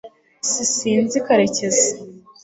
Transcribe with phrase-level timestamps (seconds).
[0.49, 1.87] s sinzi karekezi